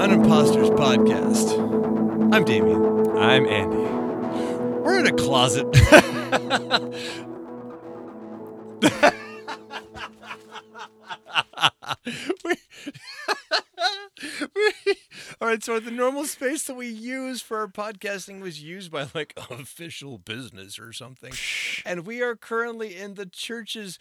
Unimposters 0.00 0.70
Podcast. 0.70 1.52
I'm 2.34 2.44
Damien. 2.44 3.16
I'm 3.18 3.46
Andy. 3.46 3.76
We're 4.80 4.98
in 4.98 5.06
a 5.06 5.12
closet. 5.12 5.66
We- 12.44 12.54
we- 14.40 14.94
All 15.40 15.48
right, 15.48 15.62
so 15.62 15.80
the 15.80 15.90
normal 15.90 16.24
space 16.24 16.64
that 16.64 16.74
we 16.74 16.86
use 16.88 17.40
for 17.40 17.58
our 17.58 17.68
podcasting 17.68 18.40
was 18.40 18.62
used 18.62 18.90
by 18.90 19.06
like 19.14 19.32
official 19.50 20.18
business 20.18 20.78
or 20.78 20.92
something. 20.92 21.32
And 21.84 22.06
we 22.06 22.22
are 22.22 22.36
currently 22.36 22.96
in 22.96 23.14
the 23.14 23.26
church's 23.26 23.98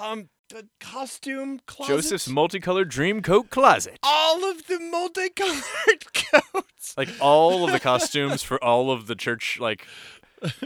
um 0.00 0.28
uh, 0.56 0.62
costume 0.80 1.60
closet. 1.66 1.92
Joseph's 1.94 2.28
multicolored 2.28 2.88
dream 2.88 3.22
coat 3.22 3.50
closet. 3.50 3.98
all 4.02 4.44
of 4.50 4.66
the 4.66 4.80
multicolored 4.80 6.12
coats. 6.14 6.94
Like 6.96 7.08
all 7.20 7.64
of 7.64 7.70
the 7.72 7.78
costumes 7.78 8.42
for 8.42 8.62
all 8.64 8.90
of 8.90 9.06
the 9.06 9.14
church 9.14 9.58
like 9.60 9.86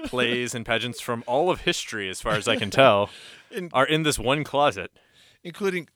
plays 0.07 0.55
and 0.55 0.65
pageants 0.65 1.01
from 1.01 1.23
all 1.27 1.51
of 1.51 1.63
history 1.63 2.09
as 2.09 2.21
far 2.21 2.33
as 2.35 2.49
I 2.49 2.57
can 2.57 2.71
tell 2.71 3.11
In- 3.51 3.71
are 3.73 3.87
in 3.87 4.05
this 4.05 4.19
one 4.19 4.43
closet. 4.45 4.91
including 5.43 5.89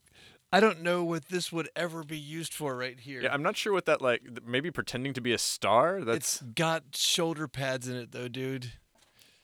I 0.52 0.60
don't 0.60 0.82
know 0.82 1.04
what 1.04 1.26
this 1.28 1.52
would 1.52 1.68
ever 1.76 2.02
be 2.04 2.18
used 2.18 2.54
for 2.54 2.74
right 2.76 2.98
here. 2.98 3.20
Yeah, 3.22 3.32
I'm 3.34 3.42
not 3.42 3.56
sure 3.56 3.72
what 3.72 3.84
that 3.86 4.00
like 4.02 4.22
maybe 4.46 4.70
pretending 4.70 5.12
to 5.14 5.20
be 5.20 5.32
a 5.32 5.38
star 5.38 5.98
it's 5.98 6.06
that's 6.06 6.42
got 6.42 6.84
shoulder 6.94 7.46
pads 7.48 7.86
in 7.88 7.96
it 7.96 8.12
though, 8.12 8.28
dude. 8.28 8.72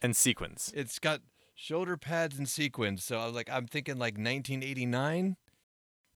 and 0.02 0.16
sequins. 0.16 0.72
It's 0.74 0.98
got 0.98 1.20
shoulder 1.55 1.97
pads 1.97 2.38
and 2.38 2.48
sequins. 2.48 3.05
So 3.05 3.19
I 3.19 3.27
was 3.27 3.34
like 3.34 3.48
I'm 3.50 3.66
thinking 3.66 3.94
like 3.94 4.14
1989. 4.14 5.36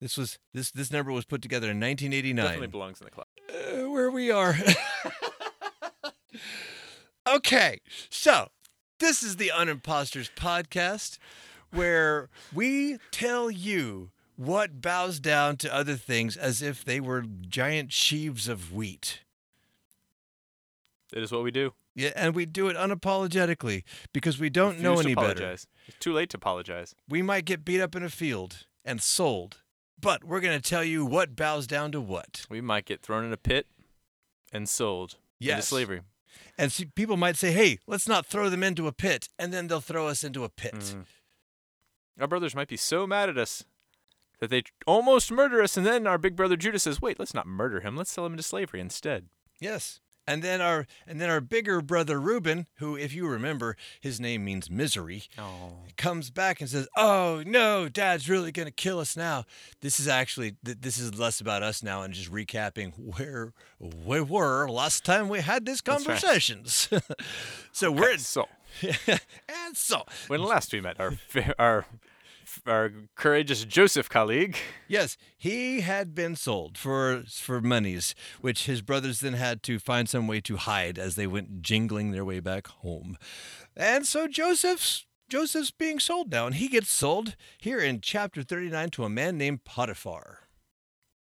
This 0.00 0.16
was 0.16 0.38
this 0.54 0.70
this 0.70 0.92
number 0.92 1.10
was 1.12 1.24
put 1.24 1.42
together 1.42 1.70
in 1.70 1.80
1989. 1.80 2.44
Definitely 2.44 2.66
1989. 2.66 2.70
belongs 2.70 3.00
in 3.00 3.04
the 3.04 3.10
closet. 3.10 3.84
Uh, 3.84 3.90
where 3.90 4.10
we 4.10 4.30
are. 4.30 4.56
okay. 7.36 7.80
So, 8.10 8.48
this 9.00 9.22
is 9.22 9.36
the 9.36 9.50
Unimposters 9.54 10.30
podcast 10.36 11.18
where 11.72 12.28
we 12.54 12.98
tell 13.10 13.50
you 13.50 14.10
what 14.36 14.80
bows 14.80 15.18
down 15.18 15.56
to 15.56 15.74
other 15.74 15.96
things 15.96 16.36
as 16.36 16.62
if 16.62 16.84
they 16.84 17.00
were 17.00 17.22
giant 17.22 17.92
sheaves 17.92 18.48
of 18.48 18.72
wheat. 18.72 19.20
It 21.12 21.22
is 21.22 21.32
what 21.32 21.42
we 21.42 21.50
do. 21.50 21.72
Yeah, 21.98 22.12
and 22.14 22.32
we 22.32 22.46
do 22.46 22.68
it 22.68 22.76
unapologetically 22.76 23.82
because 24.12 24.38
we 24.38 24.50
don't 24.50 24.78
know 24.78 24.90
Refuse 24.92 25.06
any 25.06 25.14
better. 25.16 25.50
It's 25.50 25.66
too 25.98 26.12
late 26.12 26.30
to 26.30 26.36
apologize. 26.36 26.94
We 27.08 27.22
might 27.22 27.44
get 27.44 27.64
beat 27.64 27.80
up 27.80 27.96
in 27.96 28.04
a 28.04 28.08
field 28.08 28.66
and 28.84 29.02
sold, 29.02 29.62
but 30.00 30.22
we're 30.22 30.38
going 30.38 30.56
to 30.60 30.62
tell 30.70 30.84
you 30.84 31.04
what 31.04 31.34
bows 31.34 31.66
down 31.66 31.90
to 31.90 32.00
what. 32.00 32.46
We 32.48 32.60
might 32.60 32.84
get 32.84 33.02
thrown 33.02 33.24
in 33.24 33.32
a 33.32 33.36
pit 33.36 33.66
and 34.52 34.68
sold 34.68 35.16
into 35.56 35.62
slavery. 35.62 36.02
And 36.56 36.70
see, 36.70 36.84
people 36.84 37.16
might 37.16 37.36
say, 37.36 37.50
hey, 37.50 37.78
let's 37.88 38.06
not 38.06 38.26
throw 38.26 38.48
them 38.48 38.62
into 38.62 38.86
a 38.86 38.92
pit. 38.92 39.28
And 39.36 39.52
then 39.52 39.66
they'll 39.66 39.80
throw 39.80 40.06
us 40.06 40.22
into 40.22 40.44
a 40.44 40.48
pit. 40.48 40.74
Mhm. 40.74 41.04
Our 42.20 42.28
brothers 42.28 42.54
might 42.54 42.68
be 42.68 42.76
so 42.76 43.08
mad 43.08 43.28
at 43.28 43.36
us 43.38 43.64
that 44.38 44.50
they 44.50 44.62
almost 44.86 45.32
murder 45.32 45.60
us, 45.60 45.76
and 45.76 45.84
then 45.84 46.06
our 46.06 46.16
big 46.18 46.36
brother 46.36 46.56
Judah 46.56 46.78
says, 46.78 47.02
"Wait, 47.02 47.18
let's 47.18 47.34
not 47.34 47.48
murder 47.48 47.80
him. 47.80 47.96
Let's 47.96 48.12
sell 48.12 48.24
him 48.24 48.34
into 48.34 48.44
slavery 48.44 48.78
instead." 48.80 49.30
Yes. 49.58 50.00
And 50.28 50.42
then 50.42 50.60
our 50.60 50.86
and 51.06 51.20
then 51.20 51.30
our 51.30 51.40
bigger 51.40 51.80
brother 51.80 52.20
Reuben, 52.20 52.66
who, 52.76 52.96
if 52.96 53.14
you 53.14 53.26
remember, 53.26 53.76
his 54.00 54.20
name 54.20 54.44
means 54.44 54.70
misery, 54.70 55.22
Oh, 55.38 55.72
comes 55.96 56.30
back 56.30 56.60
and 56.60 56.68
says, 56.68 56.86
"Oh 56.96 57.42
no, 57.46 57.88
Dad's 57.88 58.28
really 58.28 58.52
gonna 58.52 58.70
kill 58.70 59.00
us 59.00 59.16
now." 59.16 59.44
This 59.80 59.98
is 59.98 60.06
actually 60.06 60.56
th- 60.64 60.78
this 60.80 60.98
is 60.98 61.18
less 61.18 61.40
about 61.40 61.62
us 61.62 61.82
now 61.82 62.02
and 62.02 62.12
just 62.12 62.30
recapping 62.30 62.92
where 63.16 63.52
we 63.80 64.20
were 64.20 64.68
last 64.68 65.04
time 65.04 65.28
we 65.30 65.40
had 65.40 65.64
these 65.64 65.80
That's 65.80 66.06
right. 66.06 66.18
conversations. 66.20 66.88
so 67.72 67.90
we're 67.90 68.18
so 68.18 68.46
and 69.48 69.74
so 69.76 70.04
when 70.26 70.42
last 70.42 70.72
we 70.72 70.80
met, 70.82 71.00
our 71.00 71.14
our 71.58 71.86
our 72.66 72.90
courageous 73.16 73.64
Joseph 73.64 74.08
colleague, 74.08 74.56
Yes, 74.88 75.16
he 75.36 75.80
had 75.82 76.14
been 76.14 76.34
sold 76.36 76.76
for 76.78 77.22
for 77.28 77.60
monies, 77.60 78.14
which 78.40 78.66
his 78.66 78.80
brothers 78.82 79.20
then 79.20 79.34
had 79.34 79.62
to 79.64 79.78
find 79.78 80.08
some 80.08 80.26
way 80.26 80.40
to 80.42 80.56
hide 80.56 80.98
as 80.98 81.14
they 81.14 81.26
went 81.26 81.62
jingling 81.62 82.10
their 82.10 82.24
way 82.24 82.40
back 82.40 82.66
home. 82.68 83.16
And 83.76 84.06
so 84.06 84.26
Joseph's 84.26 85.06
Joseph's 85.28 85.70
being 85.70 86.00
sold 86.00 86.30
now, 86.30 86.46
and 86.46 86.54
he 86.54 86.68
gets 86.68 86.90
sold 86.90 87.36
here 87.58 87.78
in 87.78 88.00
chapter 88.00 88.42
39 88.42 88.90
to 88.90 89.04
a 89.04 89.08
man 89.10 89.36
named 89.36 89.62
Potiphar, 89.64 90.38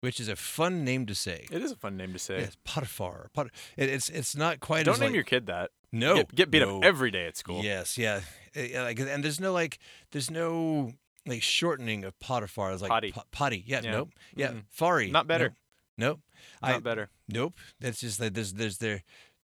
which 0.02 0.20
is 0.20 0.28
a 0.28 0.36
fun 0.36 0.84
name 0.86 1.06
to 1.08 1.16
say. 1.16 1.48
it 1.52 1.62
is 1.64 1.72
a 1.72 1.76
fun 1.76 1.98
name 1.98 2.14
to 2.14 2.20
say. 2.20 2.42
Yes, 2.42 2.56
Potiphar. 2.64 3.30
Pot- 3.34 3.50
it, 3.78 3.90
it's 3.90 4.10
it's 4.10 4.36
not 4.36 4.60
quite 4.60 4.86
Don't 4.86 5.00
name 5.00 5.08
like, 5.10 5.16
your 5.16 5.24
kid 5.24 5.48
that. 5.48 5.72
no 5.92 6.18
get, 6.18 6.36
get 6.36 6.52
beat 6.52 6.60
no. 6.60 6.78
up 6.78 6.84
every 6.86 7.10
day 7.10 7.26
at 7.26 7.36
school. 7.36 7.64
Yes, 7.64 7.98
yeah. 7.98 8.22
Uh, 8.56 8.62
yeah, 8.62 8.84
like, 8.84 9.00
and 9.00 9.24
there's 9.24 9.40
no 9.40 9.52
like, 9.54 9.80
there's 10.12 10.30
no 10.32 10.94
like 11.26 11.42
shortening 11.44 12.04
of 12.04 12.18
Potiphar. 12.20 12.72
It's 12.72 12.82
like 12.82 12.90
Potty. 12.90 13.12
po- 13.12 13.24
potty. 13.32 13.64
Yeah, 13.68 13.82
Yeah. 13.84 13.92
nope. 13.92 14.10
Yeah, 14.36 14.48
Mm-mm. 14.52 14.64
Fari. 14.78 15.12
Not 15.12 15.28
better. 15.28 15.56
Nope. 15.98 16.20
nope. 16.20 16.20
Not 16.62 16.72
I, 16.76 16.80
better. 16.80 17.10
Nope. 17.28 17.56
That's 17.80 18.00
just 18.00 18.20
like 18.20 18.34
there's 18.34 18.54
there's 18.54 18.78
their 18.78 19.04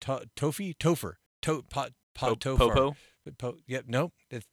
to, 0.03 0.23
Tofi 0.37 0.75
Topher 0.75 1.15
to 1.43 1.63
pot 1.69 1.93
pot 2.15 2.41
Po-. 2.41 2.57
Popo. 2.57 2.97
Po, 3.39 3.57
yep. 3.67 3.85
Nope. 3.89 4.13
That's, 4.31 4.47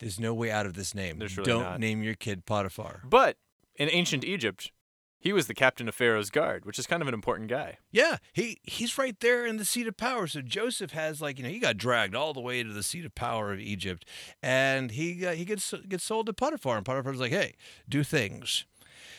there's 0.00 0.18
no 0.18 0.34
way 0.34 0.50
out 0.50 0.66
of 0.66 0.74
this 0.74 0.94
name. 0.94 1.18
Really 1.20 1.34
Don't 1.44 1.62
not. 1.62 1.78
name 1.80 2.02
your 2.02 2.14
kid 2.14 2.44
Potiphar. 2.46 3.02
But 3.04 3.36
in 3.76 3.88
ancient 3.90 4.24
Egypt, 4.24 4.72
he 5.20 5.34
was 5.34 5.46
the 5.46 5.54
captain 5.54 5.86
of 5.86 5.94
Pharaoh's 5.94 6.30
guard, 6.30 6.64
which 6.64 6.78
is 6.78 6.86
kind 6.86 7.02
of 7.02 7.08
an 7.08 7.14
important 7.14 7.50
guy. 7.50 7.78
Yeah, 7.92 8.16
he 8.32 8.58
he's 8.64 8.96
right 8.96 9.18
there 9.20 9.46
in 9.46 9.58
the 9.58 9.64
seat 9.64 9.86
of 9.86 9.96
power. 9.96 10.26
So 10.26 10.40
Joseph 10.40 10.92
has 10.92 11.20
like 11.20 11.38
you 11.38 11.44
know 11.44 11.50
he 11.50 11.58
got 11.58 11.76
dragged 11.76 12.16
all 12.16 12.32
the 12.32 12.40
way 12.40 12.62
to 12.62 12.72
the 12.72 12.82
seat 12.82 13.04
of 13.04 13.14
power 13.14 13.52
of 13.52 13.60
Egypt, 13.60 14.06
and 14.42 14.90
he 14.90 15.24
uh, 15.26 15.32
he 15.32 15.44
gets 15.44 15.72
gets 15.88 16.04
sold 16.04 16.26
to 16.26 16.32
Potiphar, 16.32 16.76
and 16.76 16.86
Potiphar's 16.86 17.20
like, 17.20 17.32
hey, 17.32 17.54
do 17.88 18.02
things. 18.02 18.64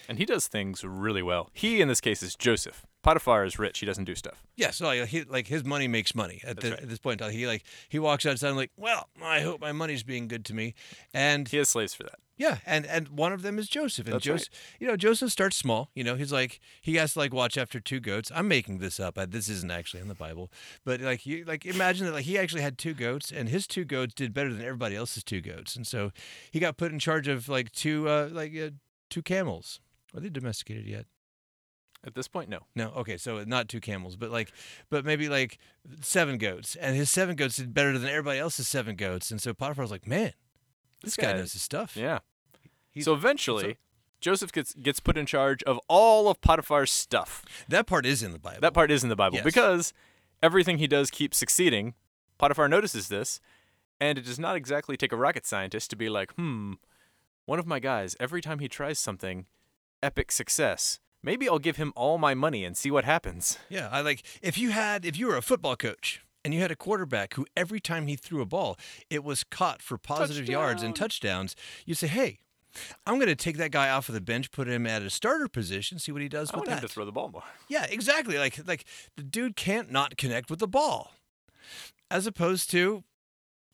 And 0.10 0.18
he 0.18 0.26
does 0.26 0.48
things 0.48 0.84
really 0.84 1.22
well. 1.22 1.50
He, 1.54 1.80
in 1.80 1.88
this 1.88 2.02
case, 2.02 2.22
is 2.22 2.36
Joseph. 2.36 2.86
Potiphar 3.02 3.46
is 3.46 3.58
rich. 3.58 3.80
He 3.80 3.86
doesn't 3.86 4.04
do 4.04 4.14
stuff. 4.14 4.44
Yeah, 4.56 4.72
so 4.72 4.86
like, 4.86 5.08
he, 5.08 5.24
like 5.24 5.48
his 5.48 5.64
money 5.64 5.88
makes 5.88 6.14
money 6.14 6.42
at, 6.46 6.60
the, 6.60 6.72
right. 6.72 6.80
at 6.82 6.90
this 6.90 7.00
point. 7.00 7.24
He 7.24 7.48
like 7.48 7.64
he 7.90 7.98
walks 7.98 8.26
outside 8.26 8.50
and 8.50 8.58
like, 8.58 8.72
well, 8.78 9.08
I 9.24 9.42
hope 9.42 9.62
my 9.62 9.72
money's 9.72 10.04
being 10.04 10.28
good 10.28 10.46
to 10.46 10.54
me, 10.54 10.76
and 11.14 11.48
He 11.48 11.58
has 11.58 11.70
slaves 11.70 11.94
for 11.94 12.04
that. 12.04 12.20
Yeah, 12.42 12.58
and 12.66 12.86
and 12.88 13.10
one 13.10 13.34
of 13.34 13.44
them 13.44 13.60
is 13.60 13.68
Joseph, 13.68 14.08
and 14.08 14.16
That's 14.16 14.26
Joseph, 14.26 14.50
you 14.80 14.88
know, 14.88 14.96
Joseph 14.98 15.32
starts 15.32 15.56
small. 15.56 15.90
You 15.94 16.04
know, 16.04 16.16
he's 16.16 16.32
like 16.32 16.60
he 16.82 16.96
has 16.96 17.14
to 17.14 17.20
like 17.20 17.34
watch 17.34 17.58
after 17.58 17.80
two 17.80 18.00
goats. 18.00 18.32
I'm 18.34 18.48
making 18.48 18.80
this 18.80 19.00
up. 19.00 19.18
I, 19.18 19.26
this 19.26 19.48
isn't 19.48 19.70
actually 19.70 20.02
in 20.02 20.08
the 20.08 20.16
Bible, 20.16 20.52
but 20.84 21.02
like 21.02 21.26
you 21.26 21.46
like 21.46 21.66
imagine 21.66 22.06
that 22.08 22.14
like 22.14 22.26
he 22.26 22.38
actually 22.40 22.64
had 22.64 22.78
two 22.78 22.94
goats, 22.96 23.32
and 23.32 23.48
his 23.48 23.68
two 23.68 23.86
goats 23.86 24.14
did 24.16 24.34
better 24.34 24.52
than 24.52 24.62
everybody 24.64 24.96
else's 24.96 25.24
two 25.24 25.42
goats, 25.42 25.76
and 25.76 25.86
so 25.86 26.12
he 26.50 26.60
got 26.60 26.78
put 26.78 26.92
in 26.92 26.98
charge 27.00 27.28
of 27.28 27.48
like 27.48 27.72
two 27.72 28.10
uh 28.10 28.30
like 28.32 28.58
uh, 28.58 28.72
two 29.10 29.22
camels. 29.22 29.80
Are 30.16 30.20
they 30.20 30.30
domesticated 30.30 30.88
yet? 30.88 31.06
At 32.04 32.16
this 32.16 32.28
point, 32.28 32.50
no. 32.50 32.62
No, 32.76 32.90
okay, 32.98 33.16
so 33.18 33.44
not 33.44 33.70
two 33.70 33.80
camels, 33.80 34.16
but 34.16 34.32
like, 34.32 34.52
but 34.90 35.06
maybe 35.06 35.30
like 35.30 35.60
seven 36.02 36.40
goats, 36.40 36.76
and 36.76 36.96
his 36.96 37.12
seven 37.12 37.36
goats 37.36 37.58
did 37.58 37.76
better 37.76 37.96
than 37.98 38.10
everybody 38.10 38.40
else's 38.40 38.68
seven 38.68 38.96
goats, 38.96 39.30
and 39.30 39.40
so 39.40 39.54
Potiphar 39.54 39.84
was 39.84 39.92
like, 39.92 40.08
man, 40.08 40.34
this, 41.04 41.16
This 41.16 41.26
guy 41.26 41.32
guy- 41.34 41.38
knows 41.38 41.54
his 41.54 41.62
stuff. 41.62 41.96
Yeah. 41.96 42.20
He's- 42.92 43.06
so 43.06 43.14
eventually, 43.14 43.78
Joseph 44.20 44.52
gets 44.52 44.74
gets 44.76 45.00
put 45.00 45.18
in 45.18 45.26
charge 45.26 45.64
of 45.64 45.80
all 45.88 46.30
of 46.30 46.42
Potiphar's 46.42 46.92
stuff. 46.92 47.44
That 47.68 47.88
part 47.88 48.06
is 48.06 48.22
in 48.22 48.32
the 48.34 48.40
Bible. 48.40 48.62
That 48.62 48.74
part 48.74 48.92
is 48.92 49.04
in 49.04 49.10
the 49.10 49.16
Bible 49.16 49.36
Yes. 49.38 49.44
because 49.46 49.94
everything 50.44 50.78
he 50.78 50.88
does 50.88 51.10
keeps 51.10 51.38
succeeding. 51.38 51.96
Potiphar 52.38 52.68
notices 52.68 53.08
this, 53.08 53.40
and 54.00 54.18
it 54.18 54.26
does 54.26 54.40
not 54.40 54.56
exactly 54.56 54.98
take 54.98 55.12
a 55.12 55.16
rocket 55.18 55.46
scientist 55.46 55.90
to 55.92 55.96
be 55.96 56.10
like, 56.10 56.34
hmm, 56.34 56.74
one 57.46 57.60
of 57.60 57.68
my 57.68 57.80
guys, 57.80 58.16
every 58.20 58.42
time 58.42 58.60
he 58.60 58.68
tries 58.68 58.98
something, 59.00 59.46
epic 60.02 60.32
success. 60.32 61.00
Maybe 61.24 61.48
I'll 61.48 61.60
give 61.60 61.78
him 61.78 61.94
all 61.96 62.18
my 62.18 62.34
money 62.34 62.66
and 62.66 62.76
see 62.76 62.90
what 62.90 63.04
happens. 63.06 63.60
Yeah, 63.70 63.90
I 63.92 64.02
like 64.02 64.24
if 64.42 64.58
you 64.58 64.72
had 64.72 65.06
if 65.06 65.18
you 65.18 65.28
were 65.28 65.38
a 65.38 65.42
football 65.44 65.76
coach 65.76 66.22
and 66.44 66.52
you 66.54 66.60
had 66.62 66.72
a 66.72 66.76
quarterback 66.76 67.36
who 67.36 67.46
every 67.56 67.80
time 67.80 68.08
he 68.08 68.16
threw 68.16 68.42
a 68.42 68.46
ball, 68.46 68.78
it 69.12 69.24
was 69.24 69.44
caught 69.44 69.82
for 69.84 70.00
positive 70.00 70.48
yards 70.50 70.82
and 70.82 70.96
touchdowns, 70.96 71.56
You'd 71.86 71.98
say, 72.00 72.08
"Hey, 72.08 72.40
I'm 73.06 73.16
going 73.16 73.28
to 73.28 73.36
take 73.36 73.58
that 73.58 73.72
guy 73.72 73.90
off 73.90 74.08
of 74.10 74.16
the 74.16 74.22
bench, 74.22 74.52
put 74.52 74.68
him 74.68 74.86
at 74.88 75.02
a 75.02 75.10
starter 75.10 75.48
position, 75.48 76.00
see 76.00 76.12
what 76.12 76.22
he 76.22 76.30
does 76.30 76.52
I 76.52 76.56
with 76.58 76.68
want 76.68 76.70
him 76.70 76.76
that." 76.76 76.82
to 76.88 76.94
throw 76.94 77.06
the 77.06 77.12
ball 77.12 77.30
more. 77.30 77.44
Yeah, 77.68 77.86
exactly. 77.90 78.38
Like 78.38 78.66
like 78.68 78.86
the 79.18 79.24
dude 79.24 79.56
can't 79.56 79.92
not 79.92 80.18
connect 80.18 80.50
with 80.50 80.60
the 80.60 80.68
ball. 80.68 81.12
As 82.10 82.26
opposed 82.28 82.70
to 82.72 83.04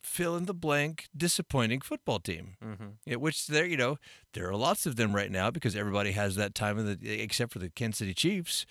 fill 0.00 0.36
in 0.36 0.44
the 0.46 0.54
blank 0.54 1.08
disappointing 1.16 1.80
football 1.80 2.20
team. 2.20 2.56
Mm-hmm. 2.64 2.84
Yeah, 3.04 3.16
which 3.16 3.46
there, 3.48 3.66
you 3.66 3.76
know, 3.76 3.98
there 4.32 4.48
are 4.48 4.54
lots 4.56 4.86
of 4.86 4.94
them 4.96 5.14
right 5.14 5.30
now 5.30 5.50
because 5.50 5.74
everybody 5.74 6.12
has 6.12 6.36
that 6.36 6.54
time 6.54 6.78
of 6.78 7.00
the, 7.00 7.20
except 7.20 7.52
for 7.52 7.58
the 7.58 7.68
Kansas 7.68 7.98
City 7.98 8.14
Chiefs, 8.14 8.64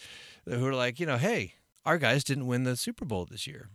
who 0.45 0.65
are 0.65 0.73
like, 0.73 1.00
you 1.01 1.06
know, 1.06 1.18
hey, 1.18 1.56
our 1.85 1.97
guys 1.97 2.23
didn't 2.23 2.47
win 2.47 2.63
the 2.63 2.75
Super 2.77 3.03
Bowl 3.06 3.25
this 3.30 3.45
year, 3.45 3.69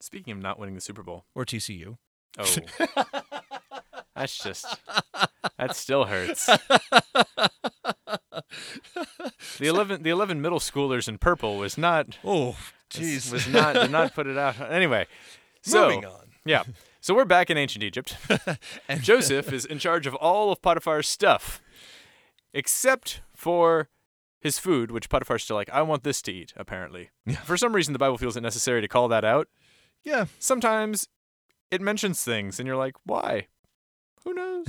Speaking 0.00 0.32
of 0.32 0.38
not 0.40 0.58
winning 0.60 0.76
the 0.76 0.80
Super 0.80 1.02
Bowl, 1.02 1.24
or 1.34 1.44
TCU. 1.44 1.96
oh, 2.38 2.44
that's 4.18 4.38
just 4.38 4.66
that 5.58 5.74
still 5.76 6.04
hurts. 6.04 6.46
The 6.46 6.62
eleven 9.66 10.02
the 10.02 10.10
eleven 10.10 10.40
middle 10.40 10.58
schoolers 10.58 11.08
in 11.08 11.18
purple 11.18 11.56
was 11.56 11.76
not 11.78 12.18
oh, 12.24 12.56
jeez. 12.90 13.32
was 13.32 13.48
not 13.48 13.74
did 13.74 13.90
not 13.90 14.14
put 14.14 14.26
it 14.26 14.36
out. 14.38 14.56
Anyway, 14.70 15.06
so 15.62 15.84
Moving 15.88 16.04
on. 16.06 16.28
yeah, 16.44 16.64
so 17.00 17.14
we're 17.14 17.24
back 17.24 17.50
in 17.50 17.56
ancient 17.56 17.82
Egypt. 17.84 18.16
And 18.88 19.02
Joseph 19.02 19.52
is 19.52 19.64
in 19.64 19.78
charge 19.78 20.06
of 20.06 20.14
all 20.16 20.50
of 20.52 20.62
Potiphar's 20.62 21.08
stuff, 21.08 21.60
except 22.52 23.22
for 23.34 23.88
his 24.40 24.58
food, 24.58 24.90
which 24.90 25.08
Potiphar's 25.08 25.42
still 25.44 25.56
like, 25.56 25.70
I 25.70 25.82
want 25.82 26.04
this 26.04 26.22
to 26.22 26.32
eat. 26.32 26.52
Apparently, 26.56 27.10
Yeah. 27.26 27.36
for 27.36 27.56
some 27.56 27.74
reason, 27.74 27.92
the 27.92 27.98
Bible 27.98 28.18
feels 28.18 28.36
it 28.36 28.40
necessary 28.40 28.80
to 28.80 28.88
call 28.88 29.08
that 29.08 29.24
out. 29.24 29.48
Yeah. 30.04 30.26
Sometimes 30.38 31.08
it 31.72 31.80
mentions 31.80 32.22
things, 32.22 32.60
and 32.60 32.66
you're 32.66 32.76
like, 32.76 32.94
why? 33.04 33.48
Who 34.24 34.34
knows? 34.34 34.66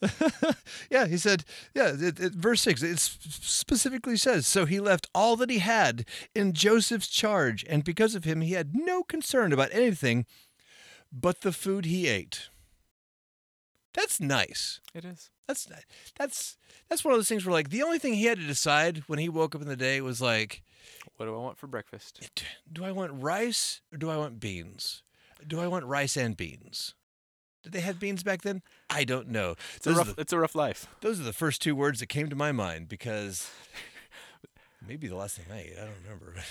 yeah, 0.90 1.06
he 1.06 1.16
said, 1.16 1.44
yeah, 1.74 1.92
it, 1.98 2.20
it, 2.20 2.32
verse 2.32 2.60
6, 2.62 2.82
it 2.82 2.98
specifically 2.98 4.16
says, 4.16 4.46
So 4.46 4.64
he 4.64 4.80
left 4.80 5.08
all 5.14 5.36
that 5.36 5.50
he 5.50 5.58
had 5.58 6.04
in 6.34 6.52
Joseph's 6.52 7.08
charge, 7.08 7.64
and 7.68 7.84
because 7.84 8.14
of 8.14 8.24
him, 8.24 8.40
he 8.40 8.52
had 8.52 8.74
no 8.74 9.02
concern 9.02 9.52
about 9.52 9.70
anything 9.72 10.26
but 11.12 11.42
the 11.42 11.52
food 11.52 11.84
he 11.84 12.08
ate. 12.08 12.48
That's 13.94 14.20
nice. 14.20 14.80
it 14.94 15.04
is. 15.04 15.30
That's 15.46 15.68
that's 16.18 16.56
that's 16.88 17.04
one 17.04 17.12
of 17.12 17.18
those 17.18 17.28
things 17.28 17.44
where 17.44 17.52
like 17.52 17.68
the 17.68 17.82
only 17.82 17.98
thing 17.98 18.14
he 18.14 18.24
had 18.24 18.38
to 18.38 18.46
decide 18.46 19.02
when 19.06 19.18
he 19.18 19.28
woke 19.28 19.54
up 19.54 19.60
in 19.60 19.68
the 19.68 19.76
day 19.76 20.00
was 20.00 20.22
like, 20.22 20.62
What 21.16 21.26
do 21.26 21.34
I 21.34 21.38
want 21.38 21.58
for 21.58 21.66
breakfast? 21.66 22.20
Do 22.72 22.84
I 22.84 22.92
want 22.92 23.22
rice 23.22 23.82
or 23.92 23.98
do 23.98 24.08
I 24.08 24.16
want 24.16 24.40
beans? 24.40 25.02
Do 25.46 25.60
I 25.60 25.66
want 25.66 25.84
rice 25.84 26.16
and 26.16 26.36
beans? 26.36 26.94
Did 27.62 27.72
they 27.72 27.80
have 27.80 28.00
beans 28.00 28.22
back 28.22 28.42
then? 28.42 28.62
I 28.90 29.04
don't 29.04 29.28
know. 29.28 29.54
It's 29.76 29.86
a 29.86 29.90
Those 29.90 29.98
rough. 29.98 30.16
the- 30.16 30.20
It's 30.22 30.32
a 30.32 30.38
rough 30.38 30.54
life. 30.54 30.86
Those 31.00 31.20
are 31.20 31.24
the 31.24 31.32
first 31.32 31.62
two 31.62 31.76
words 31.76 32.00
that 32.00 32.06
came 32.08 32.28
to 32.28 32.36
my 32.36 32.50
mind 32.52 32.88
because 32.88 33.50
maybe 34.86 35.06
the 35.08 35.14
last 35.16 35.36
thing 35.36 35.46
I 35.52 35.60
ate. 35.60 35.74
I 35.80 35.84
don't 35.84 35.94
remember. 36.04 36.34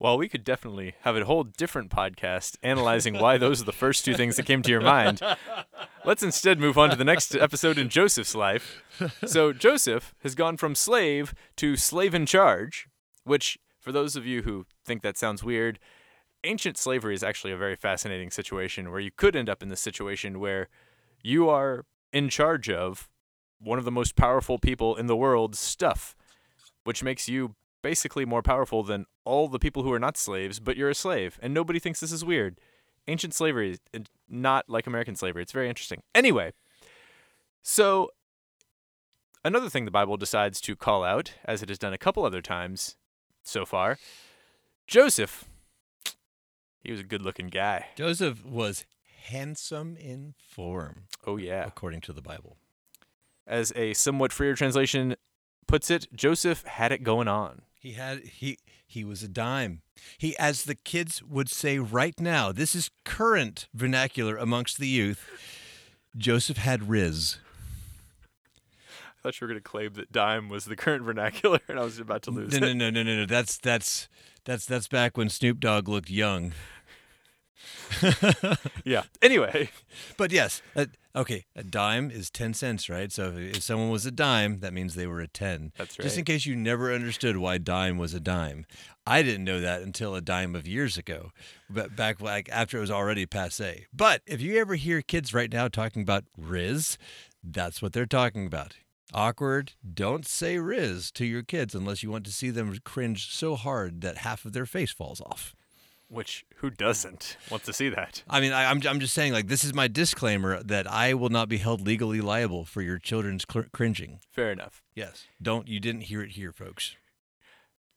Well, 0.00 0.18
we 0.18 0.28
could 0.28 0.44
definitely 0.44 0.96
have 1.02 1.16
a 1.16 1.24
whole 1.24 1.44
different 1.44 1.88
podcast 1.90 2.56
analyzing 2.62 3.14
why 3.18 3.38
those 3.38 3.62
are 3.62 3.64
the 3.64 3.72
first 3.72 4.04
two 4.04 4.12
things 4.14 4.36
that 4.36 4.44
came 4.44 4.60
to 4.62 4.70
your 4.70 4.80
mind. 4.80 5.22
Let's 6.04 6.22
instead 6.22 6.58
move 6.58 6.76
on 6.76 6.90
to 6.90 6.96
the 6.96 7.04
next 7.04 7.34
episode 7.34 7.78
in 7.78 7.88
Joseph's 7.88 8.34
life. 8.34 8.82
So, 9.24 9.52
Joseph 9.54 10.12
has 10.22 10.34
gone 10.34 10.56
from 10.58 10.74
slave 10.74 11.32
to 11.56 11.76
slave 11.76 12.12
in 12.12 12.26
charge, 12.26 12.88
which, 13.22 13.56
for 13.80 13.92
those 13.92 14.14
of 14.16 14.26
you 14.26 14.42
who 14.42 14.66
think 14.84 15.02
that 15.02 15.16
sounds 15.16 15.42
weird, 15.44 15.78
ancient 16.44 16.76
slavery 16.76 17.14
is 17.14 17.22
actually 17.22 17.52
a 17.52 17.56
very 17.56 17.76
fascinating 17.76 18.30
situation 18.30 18.90
where 18.90 19.00
you 19.00 19.10
could 19.10 19.34
end 19.34 19.48
up 19.48 19.62
in 19.62 19.68
this 19.68 19.80
situation 19.80 20.40
where 20.40 20.68
you 21.22 21.48
are 21.48 21.84
in 22.12 22.28
charge 22.28 22.70
of 22.70 23.08
one 23.58 23.78
of 23.78 23.84
the 23.84 23.90
most 23.90 24.14
powerful 24.14 24.58
people 24.58 24.94
in 24.94 25.06
the 25.06 25.16
world's 25.16 25.58
stuff, 25.58 26.14
which 26.84 27.02
makes 27.02 27.28
you 27.28 27.54
basically 27.82 28.24
more 28.24 28.42
powerful 28.42 28.82
than 28.82 29.06
all 29.24 29.48
the 29.48 29.58
people 29.58 29.82
who 29.82 29.92
are 29.92 29.98
not 29.98 30.16
slaves, 30.16 30.60
but 30.60 30.76
you're 30.76 30.90
a 30.90 30.94
slave, 30.94 31.38
and 31.42 31.52
nobody 31.52 31.78
thinks 31.78 32.00
this 32.00 32.12
is 32.12 32.24
weird. 32.24 32.58
Ancient 33.08 33.34
slavery 33.34 33.72
is 33.72 33.78
uh, 33.94 33.98
not 34.28 34.68
like 34.68 34.86
American 34.86 35.16
slavery. 35.16 35.42
It's 35.42 35.52
very 35.52 35.68
interesting. 35.68 36.02
Anyway, 36.14 36.52
so 37.62 38.10
another 39.44 39.68
thing 39.68 39.84
the 39.84 39.90
Bible 39.90 40.16
decides 40.16 40.60
to 40.62 40.76
call 40.76 41.04
out, 41.04 41.32
as 41.44 41.62
it 41.62 41.68
has 41.68 41.78
done 41.78 41.92
a 41.92 41.98
couple 41.98 42.24
other 42.24 42.40
times 42.40 42.96
so 43.42 43.66
far, 43.66 43.98
Joseph. 44.86 45.44
He 46.84 46.90
was 46.92 47.00
a 47.00 47.04
good-looking 47.04 47.48
guy. 47.48 47.86
Joseph 47.96 48.44
was 48.44 48.84
handsome 49.24 49.96
in 49.96 50.34
form, 50.38 51.04
Oh 51.26 51.38
yeah. 51.38 51.64
according 51.66 52.02
to 52.02 52.12
the 52.12 52.20
Bible. 52.22 52.58
As 53.46 53.72
a 53.74 53.94
somewhat 53.94 54.32
freer 54.32 54.54
translation 54.54 55.16
puts 55.66 55.90
it, 55.90 56.06
Joseph 56.14 56.62
had 56.64 56.92
it 56.92 57.02
going 57.02 57.26
on. 57.26 57.62
He 57.80 57.92
had 57.92 58.20
he 58.20 58.58
he 58.86 59.04
was 59.04 59.22
a 59.22 59.28
dime. 59.28 59.82
He 60.18 60.36
as 60.38 60.64
the 60.64 60.74
kids 60.74 61.22
would 61.22 61.48
say 61.50 61.78
right 61.78 62.18
now, 62.20 62.52
this 62.52 62.74
is 62.74 62.90
current 63.04 63.66
vernacular 63.74 64.36
amongst 64.36 64.78
the 64.78 64.88
youth. 64.88 65.26
Joseph 66.16 66.58
had 66.58 66.88
riz. 66.88 67.38
I 69.24 69.28
thought 69.28 69.40
you 69.40 69.46
were 69.46 69.52
going 69.54 69.62
to 69.62 69.68
claim 69.68 69.94
that 69.94 70.12
dime 70.12 70.50
was 70.50 70.66
the 70.66 70.76
current 70.84 71.02
vernacular, 71.02 71.58
and 71.66 71.78
I 71.78 71.82
was 71.84 71.98
about 71.98 72.22
to 72.24 72.30
lose 72.30 72.52
No, 72.60 72.66
it. 72.66 72.74
no, 72.74 72.90
no, 72.90 73.02
no, 73.02 73.02
no, 73.02 73.16
no. 73.20 73.26
That's 73.26 73.56
that's 73.56 74.08
that's 74.44 74.66
that's 74.66 74.86
back 74.86 75.16
when 75.16 75.30
Snoop 75.30 75.60
Dogg 75.60 75.88
looked 75.88 76.10
young. 76.10 76.52
Yeah. 78.84 79.04
Anyway, 79.22 79.70
But 80.18 80.30
yes, 80.30 80.60
uh, 80.76 80.86
okay, 81.16 81.46
a 81.56 81.62
dime 81.62 82.10
is 82.10 82.30
10 82.30 82.52
cents, 82.52 82.90
right? 82.90 83.10
So 83.10 83.30
if, 83.30 83.56
if 83.56 83.62
someone 83.62 83.88
was 83.88 84.04
a 84.04 84.10
dime, 84.10 84.60
that 84.60 84.74
means 84.74 84.94
they 84.94 85.06
were 85.06 85.20
a 85.20 85.28
10. 85.28 85.72
That's 85.78 85.98
right. 85.98 86.04
Just 86.04 86.18
in 86.18 86.24
case 86.26 86.44
you 86.44 86.54
never 86.54 86.92
understood 86.92 87.38
why 87.38 87.56
dime 87.56 87.96
was 87.96 88.12
a 88.12 88.20
dime. 88.20 88.66
I 89.06 89.22
didn't 89.22 89.44
know 89.44 89.60
that 89.60 89.80
until 89.80 90.14
a 90.14 90.20
dime 90.20 90.54
of 90.54 90.66
years 90.68 90.98
ago, 90.98 91.30
but 91.70 91.96
back 91.96 92.20
like 92.20 92.50
after 92.50 92.76
it 92.76 92.80
was 92.82 92.90
already 92.90 93.24
passe. 93.24 93.86
But 93.94 94.20
if 94.26 94.42
you 94.42 94.58
ever 94.60 94.74
hear 94.74 95.00
kids 95.00 95.32
right 95.32 95.50
now 95.50 95.68
talking 95.68 96.02
about 96.02 96.24
Riz, 96.36 96.98
that's 97.42 97.80
what 97.80 97.94
they're 97.94 98.04
talking 98.06 98.44
about. 98.46 98.74
Awkward. 99.14 99.72
Don't 99.92 100.26
say 100.26 100.58
Riz 100.58 101.10
to 101.12 101.24
your 101.24 101.42
kids 101.42 101.74
unless 101.74 102.02
you 102.02 102.10
want 102.10 102.24
to 102.26 102.32
see 102.32 102.50
them 102.50 102.76
cringe 102.84 103.30
so 103.32 103.54
hard 103.54 104.00
that 104.00 104.18
half 104.18 104.44
of 104.44 104.52
their 104.52 104.66
face 104.66 104.90
falls 104.90 105.20
off. 105.20 105.54
which 106.08 106.44
who 106.56 106.70
doesn't 106.70 107.36
want 107.50 107.64
to 107.64 107.72
see 107.72 107.88
that? 107.88 108.22
I 108.28 108.40
mean, 108.40 108.52
I, 108.52 108.70
I'm, 108.70 108.80
I'm 108.86 109.00
just 109.00 109.14
saying, 109.14 109.32
like, 109.32 109.48
this 109.48 109.64
is 109.64 109.72
my 109.74 109.88
disclaimer 109.88 110.62
that 110.62 110.86
I 110.86 111.14
will 111.14 111.28
not 111.30 111.48
be 111.48 111.58
held 111.58 111.86
legally 111.86 112.20
liable 112.20 112.64
for 112.64 112.82
your 112.82 112.98
children's 112.98 113.44
cr- 113.44 113.62
cringing. 113.72 114.20
Fair 114.30 114.52
enough. 114.52 114.82
Yes. 114.94 115.24
Don't, 115.40 115.66
you 115.68 115.80
didn't 115.80 116.02
hear 116.02 116.22
it 116.22 116.32
here, 116.32 116.52
folks. 116.52 116.94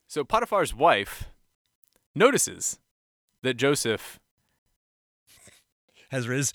So 0.07 0.23
Potiphar's 0.23 0.73
wife 0.73 1.25
notices 2.15 2.79
that 3.43 3.55
Joseph. 3.55 4.19
Has 6.09 6.27
Riz? 6.27 6.53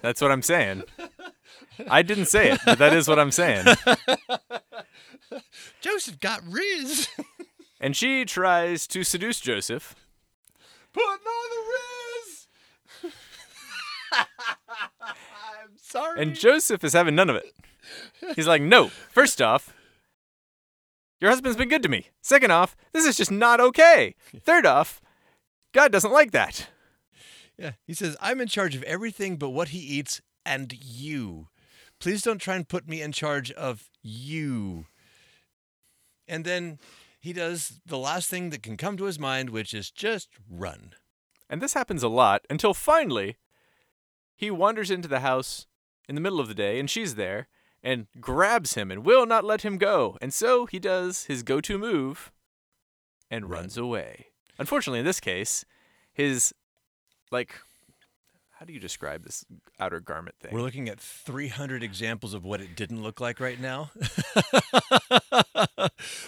That's 0.00 0.22
what 0.22 0.32
I'm 0.32 0.40
saying. 0.42 0.84
I 1.88 2.02
didn't 2.02 2.26
say 2.26 2.52
it, 2.52 2.60
but 2.64 2.78
that 2.78 2.92
is 2.92 3.08
what 3.08 3.18
I'm 3.18 3.30
saying. 3.30 3.66
Joseph 5.80 6.20
got 6.20 6.42
Riz. 6.46 7.08
And 7.80 7.94
she 7.96 8.24
tries 8.24 8.88
to 8.88 9.04
seduce 9.04 9.38
Joseph. 9.38 9.94
Putting 10.92 11.08
on 11.08 11.48
the 11.54 13.12
Riz. 13.12 13.14
I'm 15.00 15.76
sorry. 15.76 16.20
And 16.20 16.34
Joseph 16.34 16.82
is 16.82 16.92
having 16.92 17.14
none 17.14 17.30
of 17.30 17.36
it. 17.36 17.54
He's 18.34 18.48
like, 18.48 18.62
no, 18.62 18.88
first 18.88 19.40
off, 19.40 19.72
your 21.20 21.30
husband's 21.30 21.56
been 21.56 21.68
good 21.68 21.84
to 21.84 21.88
me. 21.88 22.08
Second 22.20 22.50
off, 22.50 22.76
this 22.92 23.06
is 23.06 23.16
just 23.16 23.30
not 23.30 23.60
okay. 23.60 24.16
Third 24.40 24.66
off, 24.66 25.00
God 25.72 25.92
doesn't 25.92 26.12
like 26.12 26.32
that. 26.32 26.68
yeah, 27.56 27.72
he 27.86 27.94
says, 27.94 28.16
I'm 28.20 28.40
in 28.40 28.48
charge 28.48 28.74
of 28.74 28.82
everything 28.82 29.36
but 29.36 29.50
what 29.50 29.68
he 29.68 29.78
eats 29.78 30.20
and 30.48 30.72
you. 30.72 31.48
Please 32.00 32.22
don't 32.22 32.40
try 32.40 32.56
and 32.56 32.66
put 32.66 32.88
me 32.88 33.02
in 33.02 33.12
charge 33.12 33.52
of 33.52 33.90
you. 34.02 34.86
And 36.26 36.44
then 36.44 36.78
he 37.20 37.32
does 37.32 37.80
the 37.84 37.98
last 37.98 38.30
thing 38.30 38.50
that 38.50 38.62
can 38.62 38.76
come 38.76 38.96
to 38.96 39.04
his 39.04 39.18
mind, 39.18 39.50
which 39.50 39.74
is 39.74 39.90
just 39.90 40.30
run. 40.50 40.94
And 41.50 41.60
this 41.60 41.74
happens 41.74 42.02
a 42.02 42.08
lot 42.08 42.46
until 42.48 42.72
finally 42.72 43.36
he 44.36 44.50
wanders 44.50 44.90
into 44.90 45.08
the 45.08 45.20
house 45.20 45.66
in 46.08 46.14
the 46.14 46.20
middle 46.20 46.40
of 46.40 46.48
the 46.48 46.54
day 46.54 46.78
and 46.78 46.88
she's 46.88 47.16
there 47.16 47.48
and 47.82 48.06
grabs 48.20 48.74
him 48.74 48.90
and 48.90 49.04
will 49.04 49.26
not 49.26 49.44
let 49.44 49.62
him 49.62 49.76
go. 49.76 50.16
And 50.22 50.32
so 50.32 50.66
he 50.66 50.78
does 50.78 51.24
his 51.24 51.42
go 51.42 51.60
to 51.60 51.78
move 51.78 52.32
and 53.30 53.50
Run. 53.50 53.60
runs 53.62 53.76
away. 53.76 54.26
Unfortunately, 54.58 55.00
in 55.00 55.04
this 55.04 55.20
case, 55.20 55.64
his, 56.12 56.54
like, 57.30 57.60
how 58.58 58.64
do 58.66 58.72
you 58.72 58.80
describe 58.80 59.22
this 59.24 59.44
outer 59.78 60.00
garment 60.00 60.34
thing? 60.40 60.52
We're 60.52 60.62
looking 60.62 60.88
at 60.88 60.98
300 60.98 61.82
examples 61.84 62.34
of 62.34 62.44
what 62.44 62.60
it 62.60 62.74
didn't 62.74 63.02
look 63.02 63.20
like 63.20 63.38
right 63.38 63.60
now. 63.60 63.90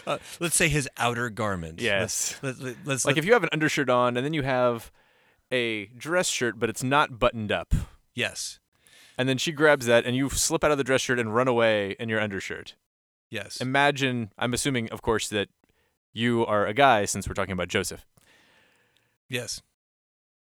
uh, 0.07 0.19
let's 0.39 0.55
say 0.57 0.69
his 0.69 0.89
outer 0.97 1.29
garment. 1.29 1.81
Yes. 1.81 2.39
Let's, 2.41 2.61
let, 2.61 2.77
let's 2.85 3.05
like 3.05 3.17
if 3.17 3.25
you 3.25 3.33
have 3.33 3.43
an 3.43 3.49
undershirt 3.53 3.91
on 3.91 4.17
and 4.17 4.25
then 4.25 4.33
you 4.33 4.43
have 4.43 4.93
a 5.51 5.87
dress 5.87 6.29
shirt, 6.29 6.59
but 6.61 6.71
it's 6.71 6.85
not 6.85 7.19
buttoned 7.19 7.51
up. 7.51 7.75
yes, 8.15 8.61
And 9.19 9.29
then 9.29 9.37
she 9.37 9.51
grabs 9.51 9.87
that 9.87 10.07
and 10.07 10.15
you 10.15 10.31
slip 10.31 10.63
out 10.63 10.71
of 10.71 10.79
the 10.79 10.85
dress 10.85 11.01
shirt 11.01 11.19
and 11.19 11.35
run 11.35 11.49
away 11.49 11.97
in 11.99 12.09
your 12.09 12.21
undershirt. 12.21 12.77
yes, 13.29 13.61
Imagine, 13.61 14.31
I'm 14.39 14.55
assuming, 14.55 14.89
of 14.91 15.03
course, 15.03 15.29
that 15.31 15.49
you 16.13 16.47
are 16.47 16.65
a 16.67 16.75
guy 16.75 17.07
since 17.07 17.27
we're 17.29 17.35
talking 17.35 17.53
about 17.53 17.67
Joseph. 17.69 18.07
yes, 19.29 19.63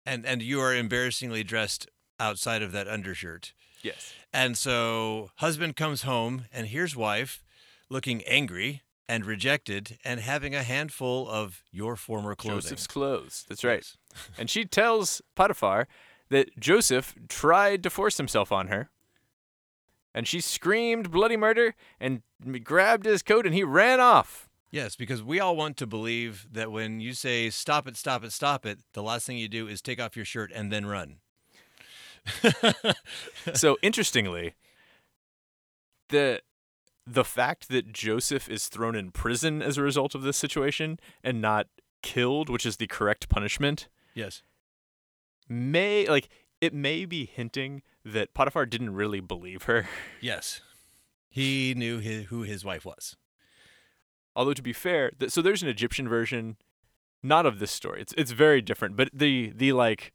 and 0.06 0.24
and 0.24 0.40
you 0.42 0.60
are 0.60 0.74
embarrassingly 0.74 1.42
dressed 1.42 1.88
outside 2.18 2.62
of 2.62 2.72
that 2.72 2.88
undershirt. 2.88 3.52
Yes. 3.82 4.14
And 4.32 4.56
so 4.56 5.30
husband 5.36 5.76
comes 5.76 6.02
home 6.02 6.46
and 6.52 6.68
here's 6.68 6.96
wife 6.96 7.42
looking 7.88 8.22
angry 8.24 8.82
and 9.08 9.24
rejected 9.24 9.98
and 10.04 10.20
having 10.20 10.54
a 10.54 10.62
handful 10.62 11.28
of 11.28 11.62
your 11.70 11.96
former 11.96 12.34
clothing. 12.34 12.62
Joseph's 12.62 12.86
clothes. 12.86 13.44
That's 13.48 13.64
right. 13.64 13.86
And 14.38 14.50
she 14.50 14.64
tells 14.64 15.22
Potiphar 15.36 15.86
that 16.30 16.58
Joseph 16.58 17.14
tried 17.28 17.82
to 17.84 17.90
force 17.90 18.16
himself 18.16 18.50
on 18.50 18.68
her. 18.68 18.90
And 20.12 20.26
she 20.26 20.40
screamed 20.40 21.10
bloody 21.10 21.36
murder 21.36 21.74
and 22.00 22.22
grabbed 22.64 23.04
his 23.04 23.22
coat 23.22 23.46
and 23.46 23.54
he 23.54 23.62
ran 23.62 24.00
off. 24.00 24.45
Yes, 24.76 24.94
because 24.94 25.22
we 25.22 25.40
all 25.40 25.56
want 25.56 25.78
to 25.78 25.86
believe 25.86 26.46
that 26.52 26.70
when 26.70 27.00
you 27.00 27.14
say 27.14 27.48
stop 27.48 27.88
it, 27.88 27.96
stop 27.96 28.22
it, 28.22 28.30
stop 28.30 28.66
it, 28.66 28.80
the 28.92 29.02
last 29.02 29.26
thing 29.26 29.38
you 29.38 29.48
do 29.48 29.66
is 29.66 29.80
take 29.80 29.98
off 29.98 30.16
your 30.16 30.26
shirt 30.26 30.52
and 30.54 30.70
then 30.70 30.84
run. 30.84 31.16
so 33.54 33.78
interestingly, 33.80 34.52
the 36.10 36.42
the 37.06 37.24
fact 37.24 37.70
that 37.70 37.90
Joseph 37.90 38.50
is 38.50 38.68
thrown 38.68 38.94
in 38.94 39.12
prison 39.12 39.62
as 39.62 39.78
a 39.78 39.82
result 39.82 40.14
of 40.14 40.20
this 40.20 40.36
situation 40.36 41.00
and 41.24 41.40
not 41.40 41.68
killed, 42.02 42.50
which 42.50 42.66
is 42.66 42.76
the 42.76 42.86
correct 42.86 43.30
punishment, 43.30 43.88
Yes. 44.14 44.42
may 45.48 46.06
like 46.06 46.28
it 46.60 46.74
may 46.74 47.06
be 47.06 47.24
hinting 47.24 47.80
that 48.04 48.34
Potiphar 48.34 48.66
didn't 48.66 48.92
really 48.92 49.20
believe 49.20 49.62
her. 49.62 49.88
Yes. 50.20 50.60
He 51.30 51.72
knew 51.74 51.98
his, 51.98 52.26
who 52.26 52.42
his 52.42 52.62
wife 52.62 52.84
was. 52.84 53.16
Although 54.36 54.54
to 54.54 54.62
be 54.62 54.74
fair, 54.74 55.10
th- 55.18 55.32
so 55.32 55.40
there's 55.40 55.62
an 55.62 55.68
Egyptian 55.68 56.08
version, 56.08 56.56
not 57.22 57.46
of 57.46 57.58
this 57.58 57.72
story. 57.72 58.02
It's 58.02 58.14
it's 58.18 58.30
very 58.32 58.60
different, 58.60 58.94
but 58.94 59.08
the 59.12 59.52
the 59.56 59.72
like 59.72 60.12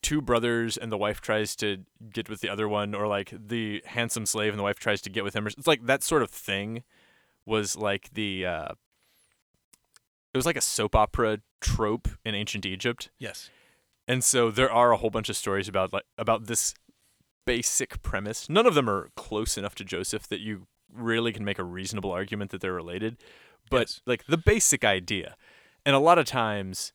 two 0.00 0.20
brothers 0.20 0.76
and 0.76 0.90
the 0.90 0.96
wife 0.96 1.20
tries 1.20 1.54
to 1.56 1.84
get 2.12 2.28
with 2.28 2.40
the 2.40 2.48
other 2.48 2.68
one, 2.68 2.94
or 2.94 3.08
like 3.08 3.34
the 3.36 3.82
handsome 3.86 4.26
slave 4.26 4.52
and 4.52 4.58
the 4.58 4.62
wife 4.62 4.78
tries 4.78 5.02
to 5.02 5.10
get 5.10 5.24
with 5.24 5.34
him. 5.34 5.46
It's 5.46 5.66
like 5.66 5.86
that 5.86 6.04
sort 6.04 6.22
of 6.22 6.30
thing 6.30 6.84
was 7.44 7.76
like 7.76 8.10
the 8.14 8.46
uh, 8.46 8.68
it 10.32 10.36
was 10.36 10.46
like 10.46 10.56
a 10.56 10.62
soap 10.62 10.94
opera 10.94 11.40
trope 11.60 12.08
in 12.24 12.34
ancient 12.34 12.64
Egypt. 12.64 13.10
Yes. 13.18 13.50
And 14.06 14.22
so 14.22 14.52
there 14.52 14.70
are 14.70 14.92
a 14.92 14.96
whole 14.96 15.10
bunch 15.10 15.28
of 15.28 15.36
stories 15.36 15.66
about 15.66 15.92
like 15.92 16.04
about 16.16 16.46
this 16.46 16.74
basic 17.44 18.02
premise. 18.02 18.48
None 18.48 18.66
of 18.66 18.74
them 18.74 18.88
are 18.88 19.10
close 19.16 19.58
enough 19.58 19.74
to 19.76 19.84
Joseph 19.84 20.28
that 20.28 20.40
you 20.40 20.68
really 20.96 21.32
can 21.32 21.44
make 21.44 21.58
a 21.58 21.64
reasonable 21.64 22.10
argument 22.10 22.50
that 22.50 22.60
they're 22.60 22.72
related. 22.72 23.16
But 23.70 23.80
Yes. 23.88 24.00
like 24.06 24.26
the 24.26 24.36
basic 24.38 24.84
idea. 24.84 25.36
And 25.84 25.94
a 25.94 25.98
lot 26.00 26.18
of 26.18 26.26
times 26.26 26.92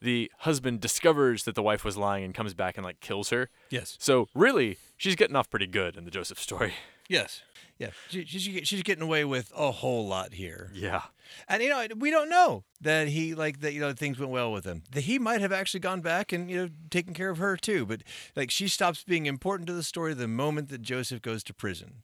the 0.00 0.30
husband 0.40 0.80
discovers 0.80 1.44
that 1.44 1.54
the 1.54 1.62
wife 1.62 1.84
was 1.84 1.96
lying 1.96 2.24
and 2.24 2.34
comes 2.34 2.54
back 2.54 2.76
and 2.76 2.84
like 2.84 3.00
kills 3.00 3.30
her. 3.30 3.50
Yes. 3.70 3.96
So 4.00 4.28
really, 4.34 4.78
she's 4.96 5.14
getting 5.16 5.36
off 5.36 5.48
pretty 5.50 5.66
good 5.68 5.96
in 5.96 6.04
the 6.04 6.10
Joseph 6.10 6.38
story. 6.38 6.74
Yes. 7.08 7.42
Yeah. 7.78 7.90
She, 8.08 8.24
she's, 8.24 8.66
she's 8.66 8.82
getting 8.84 9.02
away 9.02 9.24
with 9.24 9.52
a 9.54 9.70
whole 9.70 10.06
lot 10.06 10.32
here. 10.34 10.70
Yeah. 10.72 11.02
And 11.46 11.62
you 11.62 11.68
know, 11.68 11.84
we 11.96 12.10
don't 12.10 12.30
know 12.30 12.64
that 12.80 13.08
he 13.08 13.34
like 13.34 13.60
that. 13.60 13.74
You 13.74 13.80
know, 13.80 13.92
things 13.92 14.18
went 14.18 14.30
well 14.30 14.50
with 14.52 14.64
him. 14.64 14.84
That 14.92 15.02
he 15.02 15.18
might 15.18 15.40
have 15.42 15.52
actually 15.52 15.80
gone 15.80 16.00
back 16.00 16.32
and 16.32 16.48
you 16.50 16.56
know 16.56 16.68
taken 16.90 17.12
care 17.12 17.28
of 17.28 17.36
her 17.38 17.56
too. 17.56 17.84
But 17.84 18.02
like 18.36 18.50
she 18.50 18.66
stops 18.68 19.02
being 19.04 19.26
important 19.26 19.66
to 19.66 19.72
the 19.74 19.82
story 19.82 20.14
the 20.14 20.28
moment 20.28 20.68
that 20.70 20.80
Joseph 20.80 21.20
goes 21.20 21.42
to 21.44 21.52
prison. 21.52 22.02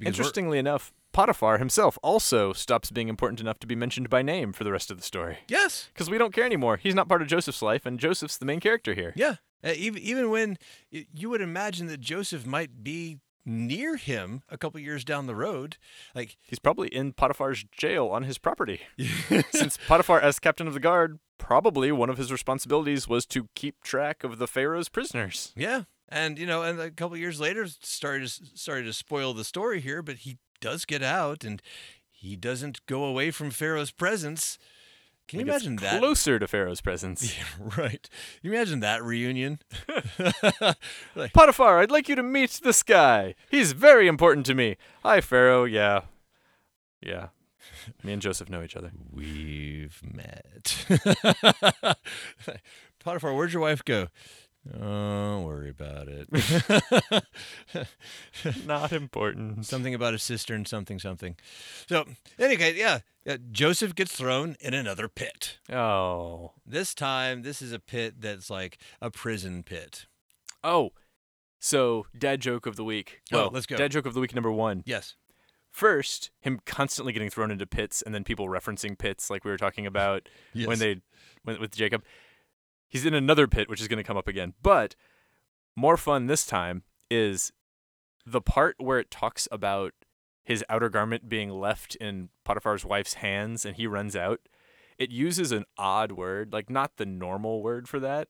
Interestingly 0.00 0.58
enough, 0.58 0.92
Potiphar 1.12 1.58
himself 1.58 1.98
also 2.02 2.52
stops 2.52 2.90
being 2.90 3.08
important 3.08 3.40
enough 3.40 3.58
to 3.60 3.66
be 3.66 3.74
mentioned 3.74 4.08
by 4.08 4.22
name 4.22 4.52
for 4.52 4.64
the 4.64 4.72
rest 4.72 4.90
of 4.90 4.96
the 4.96 5.02
story. 5.02 5.38
Yes. 5.48 5.88
Because 5.92 6.08
we 6.08 6.18
don't 6.18 6.32
care 6.32 6.44
anymore. 6.44 6.76
He's 6.76 6.94
not 6.94 7.08
part 7.08 7.22
of 7.22 7.28
Joseph's 7.28 7.62
life, 7.62 7.84
and 7.84 7.98
Joseph's 7.98 8.38
the 8.38 8.46
main 8.46 8.60
character 8.60 8.94
here. 8.94 9.12
Yeah. 9.16 9.36
Uh, 9.62 9.72
even 9.76 10.00
even 10.02 10.30
when 10.30 10.56
you 10.90 11.28
would 11.30 11.42
imagine 11.42 11.86
that 11.88 12.00
Joseph 12.00 12.46
might 12.46 12.82
be 12.82 13.18
near 13.44 13.96
him 13.96 14.42
a 14.48 14.56
couple 14.56 14.80
years 14.80 15.04
down 15.04 15.26
the 15.26 15.34
road, 15.34 15.76
like 16.14 16.36
He's 16.42 16.58
probably 16.58 16.88
in 16.88 17.12
Potiphar's 17.12 17.64
jail 17.72 18.06
on 18.08 18.22
his 18.22 18.38
property. 18.38 18.80
Since 19.50 19.78
Potiphar, 19.88 20.20
as 20.20 20.38
captain 20.38 20.66
of 20.66 20.74
the 20.74 20.80
guard, 20.80 21.18
probably 21.38 21.90
one 21.90 22.08
of 22.10 22.16
his 22.18 22.30
responsibilities 22.30 23.08
was 23.08 23.26
to 23.26 23.48
keep 23.54 23.82
track 23.82 24.24
of 24.24 24.38
the 24.38 24.46
Pharaoh's 24.46 24.88
prisoners. 24.88 25.52
yeah. 25.56 25.82
And 26.10 26.38
you 26.38 26.46
know, 26.46 26.62
and 26.62 26.80
a 26.80 26.90
couple 26.90 27.16
years 27.16 27.40
later, 27.40 27.66
started 27.82 28.30
started 28.30 28.84
to 28.84 28.92
spoil 28.92 29.32
the 29.32 29.44
story 29.44 29.80
here, 29.80 30.02
but 30.02 30.16
he 30.18 30.38
does 30.60 30.84
get 30.84 31.02
out, 31.02 31.44
and 31.44 31.62
he 32.10 32.36
doesn't 32.36 32.84
go 32.86 33.04
away 33.04 33.30
from 33.30 33.50
Pharaoh's 33.50 33.92
presence. 33.92 34.58
Can 35.28 35.38
you 35.38 35.46
imagine 35.46 35.76
that? 35.76 36.00
Closer 36.00 36.40
to 36.40 36.48
Pharaoh's 36.48 36.80
presence. 36.80 37.22
Yeah, 37.38 37.70
right. 37.76 38.10
You 38.42 38.50
imagine 38.52 38.80
that 38.80 39.04
reunion? 39.04 39.60
like, 41.14 41.32
Potiphar, 41.32 41.78
I'd 41.78 41.92
like 41.92 42.08
you 42.08 42.16
to 42.16 42.22
meet 42.24 42.60
this 42.64 42.82
guy. 42.82 43.36
He's 43.48 43.70
very 43.70 44.08
important 44.08 44.44
to 44.46 44.54
me. 44.54 44.76
Hi, 45.04 45.20
Pharaoh. 45.20 45.62
Yeah. 45.62 46.00
Yeah. 47.00 47.28
Me 48.02 48.12
and 48.12 48.20
Joseph 48.20 48.50
know 48.50 48.60
each 48.62 48.74
other. 48.74 48.90
we've 49.12 50.02
met. 50.02 50.84
Potiphar, 52.98 53.32
where'd 53.32 53.52
your 53.52 53.62
wife 53.62 53.84
go? 53.84 54.08
Don't 54.68 55.44
worry 55.44 55.70
about 55.70 56.08
it. 56.08 56.28
Not 58.66 58.92
important. 58.92 59.64
something 59.64 59.94
about 59.94 60.14
a 60.14 60.18
sister 60.18 60.54
and 60.54 60.68
something 60.68 60.98
something. 60.98 61.36
So, 61.88 62.04
anyway, 62.38 62.74
yeah, 62.76 63.00
uh, 63.26 63.38
Joseph 63.50 63.94
gets 63.94 64.14
thrown 64.14 64.56
in 64.60 64.74
another 64.74 65.08
pit. 65.08 65.58
Oh. 65.72 66.52
This 66.66 66.94
time, 66.94 67.42
this 67.42 67.62
is 67.62 67.72
a 67.72 67.78
pit 67.78 68.20
that's 68.20 68.50
like 68.50 68.78
a 69.00 69.10
prison 69.10 69.62
pit. 69.62 70.06
Oh. 70.62 70.90
So, 71.58 72.06
dad 72.16 72.40
joke 72.40 72.66
of 72.66 72.76
the 72.76 72.84
week. 72.84 73.20
Oh, 73.32 73.50
let's 73.52 73.66
go. 73.66 73.76
Dad 73.76 73.90
joke 73.90 74.06
of 74.06 74.14
the 74.14 74.20
week 74.20 74.34
number 74.34 74.52
one. 74.52 74.82
Yes. 74.86 75.14
First, 75.70 76.30
him 76.40 76.60
constantly 76.66 77.12
getting 77.12 77.30
thrown 77.30 77.50
into 77.50 77.66
pits, 77.66 78.02
and 78.02 78.14
then 78.14 78.24
people 78.24 78.48
referencing 78.48 78.98
pits, 78.98 79.30
like 79.30 79.44
we 79.44 79.50
were 79.50 79.56
talking 79.56 79.86
about 79.86 80.28
when 80.64 80.78
they 80.78 81.00
went 81.44 81.60
with 81.60 81.74
Jacob. 81.74 82.02
He's 82.90 83.06
in 83.06 83.14
another 83.14 83.46
pit, 83.46 83.70
which 83.70 83.80
is 83.80 83.88
going 83.88 83.96
to 83.98 84.04
come 84.04 84.18
up 84.18 84.28
again. 84.28 84.52
But 84.60 84.96
more 85.76 85.96
fun 85.96 86.26
this 86.26 86.44
time 86.44 86.82
is 87.10 87.52
the 88.26 88.42
part 88.42 88.76
where 88.78 88.98
it 88.98 89.10
talks 89.10 89.48
about 89.50 89.94
his 90.44 90.64
outer 90.68 90.88
garment 90.90 91.28
being 91.28 91.48
left 91.50 91.94
in 91.96 92.28
Potiphar's 92.44 92.84
wife's 92.84 93.14
hands, 93.14 93.64
and 93.64 93.76
he 93.76 93.86
runs 93.86 94.16
out. 94.16 94.40
It 94.98 95.10
uses 95.10 95.52
an 95.52 95.64
odd 95.78 96.12
word, 96.12 96.52
like 96.52 96.68
not 96.68 96.96
the 96.96 97.06
normal 97.06 97.62
word 97.62 97.88
for 97.88 98.00
that. 98.00 98.28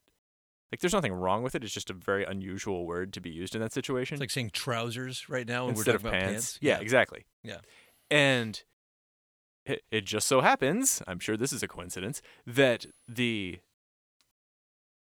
Like, 0.70 0.80
there's 0.80 0.92
nothing 0.92 1.12
wrong 1.12 1.42
with 1.42 1.56
it. 1.56 1.64
It's 1.64 1.74
just 1.74 1.90
a 1.90 1.94
very 1.94 2.24
unusual 2.24 2.86
word 2.86 3.12
to 3.14 3.20
be 3.20 3.30
used 3.30 3.56
in 3.56 3.60
that 3.60 3.72
situation 3.72 4.14
It's 4.14 4.20
like 4.20 4.30
saying 4.30 4.50
trousers 4.52 5.28
right 5.28 5.48
now 5.48 5.68
instead 5.68 6.00
we're 6.00 6.08
of 6.08 6.12
pants. 6.12 6.28
pants. 6.28 6.58
Yeah, 6.60 6.78
exactly. 6.78 7.24
Yeah. 7.42 7.58
And 8.08 8.62
it, 9.66 9.82
it 9.90 10.04
just 10.04 10.28
so 10.28 10.42
happens, 10.42 11.02
I'm 11.08 11.18
sure 11.18 11.36
this 11.36 11.52
is 11.52 11.64
a 11.64 11.68
coincidence, 11.68 12.22
that 12.46 12.86
the 13.08 13.58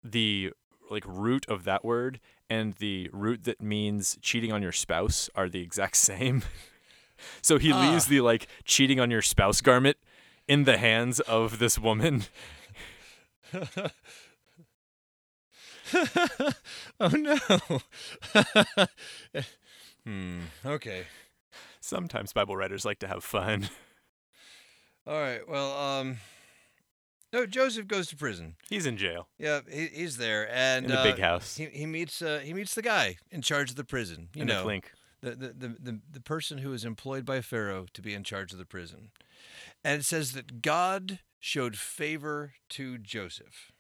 the 0.03 0.51
like 0.89 1.03
root 1.07 1.45
of 1.47 1.63
that 1.63 1.83
word 1.85 2.19
and 2.49 2.73
the 2.73 3.09
root 3.13 3.45
that 3.45 3.61
means 3.61 4.17
cheating 4.21 4.51
on 4.51 4.61
your 4.61 4.71
spouse 4.71 5.29
are 5.35 5.47
the 5.49 5.61
exact 5.61 5.95
same. 6.11 6.43
so 7.41 7.57
he 7.57 7.73
leaves 7.73 8.05
Ah. 8.07 8.09
the 8.09 8.21
like 8.21 8.47
cheating 8.65 8.99
on 8.99 9.09
your 9.09 9.21
spouse 9.21 9.61
garment 9.61 9.97
in 10.47 10.65
the 10.65 10.77
hands 10.77 11.19
of 11.21 11.57
this 11.59 11.79
woman. 11.79 12.23
oh 16.99 17.07
no. 17.09 17.37
hmm. 20.05 20.39
Okay. 20.65 21.03
Sometimes 21.81 22.33
Bible 22.33 22.55
writers 22.55 22.85
like 22.85 22.99
to 22.99 23.07
have 23.07 23.23
fun. 23.23 23.69
All 25.05 25.19
right. 25.19 25.47
Well, 25.47 25.77
um, 25.77 26.17
no. 27.33 27.45
Joseph 27.45 27.87
goes 27.87 28.07
to 28.07 28.15
prison. 28.15 28.55
He's 28.69 28.85
in 28.85 28.95
jail 28.97 29.27
Yeah, 29.37 29.61
he, 29.69 29.87
he's 29.87 30.17
there, 30.17 30.49
and 30.53 30.85
in 30.85 30.91
the 30.91 30.99
uh, 30.99 31.03
big 31.03 31.19
house 31.19 31.57
He, 31.57 31.65
he 31.65 31.85
meets 31.85 32.21
uh, 32.21 32.39
he 32.43 32.53
meets 32.53 32.75
the 32.75 32.81
guy 32.81 33.17
in 33.31 33.41
charge 33.41 33.71
of 33.71 33.75
the 33.75 33.83
prison. 33.83 34.29
You 34.33 34.43
in 34.43 34.47
know, 34.47 34.57
the 34.57 34.63
clink. 34.63 34.91
the, 35.21 35.31
the, 35.31 35.47
the, 35.47 35.67
the, 35.79 35.99
the 36.13 36.21
person 36.21 36.59
who 36.59 36.71
is 36.73 36.85
employed 36.85 37.25
by 37.25 37.41
Pharaoh 37.41 37.87
to 37.93 38.01
be 38.01 38.13
in 38.13 38.23
charge 38.23 38.51
of 38.53 38.57
the 38.59 38.65
prison. 38.65 39.09
And 39.83 39.99
it 39.99 40.05
says 40.05 40.31
that 40.31 40.61
God 40.61 41.19
showed 41.39 41.75
favor 41.75 42.53
to 42.69 42.97
Joseph. 42.97 43.71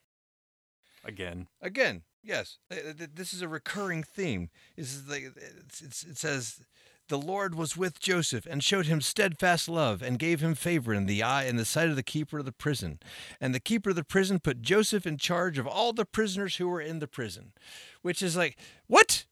Again. 1.05 1.47
Again, 1.61 2.03
yes, 2.23 2.57
this 2.69 3.33
is 3.33 3.41
a 3.41 3.47
recurring 3.47 4.03
theme. 4.03 4.49
This 4.77 4.93
is 4.93 5.07
like 5.07 5.23
it 5.23 6.17
says, 6.17 6.61
"The 7.09 7.17
Lord 7.17 7.55
was 7.55 7.75
with 7.77 7.99
Joseph 7.99 8.45
and 8.45 8.63
showed 8.63 8.85
him 8.85 9.01
steadfast 9.01 9.67
love 9.67 10.01
and 10.01 10.17
gave 10.17 10.41
him 10.41 10.55
favor 10.55 10.93
in 10.93 11.05
the 11.05 11.21
eye 11.21 11.45
in 11.45 11.57
the 11.57 11.65
sight 11.65 11.89
of 11.89 11.95
the 11.95 12.03
keeper 12.03 12.39
of 12.39 12.45
the 12.45 12.51
prison. 12.51 12.99
And 13.41 13.53
the 13.53 13.59
keeper 13.59 13.91
of 13.91 13.95
the 13.95 14.03
prison 14.03 14.39
put 14.39 14.61
Joseph 14.61 15.05
in 15.05 15.17
charge 15.17 15.57
of 15.57 15.67
all 15.67 15.93
the 15.93 16.05
prisoners 16.05 16.55
who 16.55 16.67
were 16.67 16.81
in 16.81 16.99
the 16.99 17.07
prison." 17.07 17.53
Which 18.01 18.21
is 18.21 18.35
like, 18.35 18.57
what? 18.87 19.25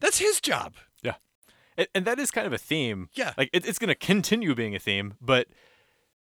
That's 0.00 0.18
his 0.18 0.40
job. 0.40 0.74
Yeah. 1.02 1.14
And, 1.76 1.88
and 1.94 2.04
that 2.04 2.18
is 2.18 2.30
kind 2.30 2.46
of 2.46 2.52
a 2.52 2.58
theme. 2.58 3.08
Yeah. 3.14 3.32
Like 3.36 3.50
it, 3.52 3.66
it's 3.66 3.78
going 3.78 3.88
to 3.88 3.94
continue 3.94 4.54
being 4.54 4.74
a 4.74 4.78
theme, 4.78 5.14
but 5.20 5.48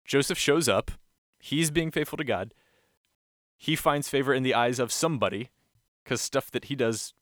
Joseph 0.04 0.38
shows 0.38 0.68
up. 0.68 0.90
He's 1.38 1.70
being 1.70 1.90
faithful 1.90 2.16
to 2.18 2.24
God. 2.24 2.54
He 3.56 3.76
finds 3.76 4.08
favor 4.08 4.34
in 4.34 4.42
the 4.42 4.54
eyes 4.54 4.78
of 4.78 4.92
somebody 4.92 5.50
because 6.02 6.20
stuff 6.20 6.50
that 6.50 6.64
he 6.66 6.74
does 6.74 7.14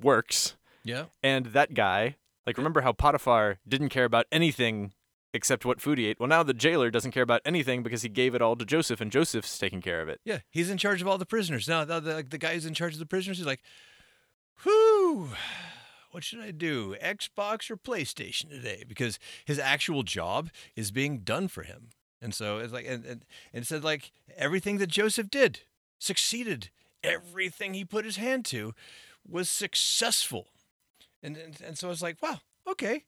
works. 0.00 0.56
Yeah. 0.84 1.04
And 1.22 1.46
that 1.46 1.74
guy, 1.74 2.16
like, 2.46 2.56
remember 2.56 2.80
how 2.80 2.92
Potiphar 2.92 3.58
didn't 3.66 3.90
care 3.90 4.04
about 4.04 4.26
anything 4.32 4.92
except 5.32 5.64
what 5.64 5.80
food 5.80 5.98
he 5.98 6.06
ate? 6.06 6.18
Well, 6.18 6.28
now 6.28 6.42
the 6.42 6.54
jailer 6.54 6.90
doesn't 6.90 7.12
care 7.12 7.22
about 7.22 7.42
anything 7.44 7.82
because 7.82 8.02
he 8.02 8.08
gave 8.08 8.34
it 8.34 8.42
all 8.42 8.56
to 8.56 8.64
Joseph, 8.64 9.00
and 9.00 9.12
Joseph's 9.12 9.58
taking 9.58 9.80
care 9.80 10.00
of 10.00 10.08
it. 10.08 10.20
Yeah, 10.24 10.40
he's 10.50 10.70
in 10.70 10.78
charge 10.78 11.00
of 11.00 11.08
all 11.08 11.18
the 11.18 11.26
prisoners. 11.26 11.68
Now, 11.68 11.84
the, 11.84 12.00
the, 12.00 12.26
the 12.28 12.38
guy 12.38 12.54
who's 12.54 12.66
in 12.66 12.74
charge 12.74 12.94
of 12.94 12.98
the 12.98 13.06
prisoners 13.06 13.38
is 13.38 13.46
like, 13.46 13.62
whew, 14.62 15.30
what 16.10 16.24
should 16.24 16.40
I 16.40 16.50
do? 16.50 16.96
Xbox 17.02 17.70
or 17.70 17.76
PlayStation 17.76 18.48
today? 18.50 18.84
Because 18.86 19.18
his 19.44 19.58
actual 19.58 20.02
job 20.02 20.50
is 20.74 20.90
being 20.90 21.20
done 21.20 21.46
for 21.46 21.62
him. 21.62 21.90
And 22.20 22.34
so 22.34 22.58
it's 22.58 22.72
like, 22.72 22.86
and, 22.86 23.04
and, 23.04 23.24
and 23.52 23.62
it 23.62 23.66
said, 23.66 23.84
like, 23.84 24.10
everything 24.36 24.78
that 24.78 24.88
Joseph 24.88 25.30
did 25.30 25.60
succeeded. 25.98 26.70
Everything 27.02 27.72
he 27.72 27.84
put 27.84 28.04
his 28.04 28.16
hand 28.16 28.44
to 28.46 28.74
was 29.26 29.48
successful. 29.48 30.48
And, 31.22 31.36
and, 31.36 31.60
and 31.60 31.78
so 31.78 31.90
it's 31.90 32.02
like, 32.02 32.16
wow, 32.22 32.40
okay, 32.68 33.04